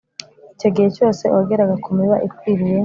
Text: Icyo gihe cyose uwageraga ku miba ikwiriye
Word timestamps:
Icyo 0.55 0.69
gihe 0.75 0.87
cyose 0.95 1.23
uwageraga 1.27 1.75
ku 1.83 1.89
miba 1.97 2.15
ikwiriye 2.27 2.77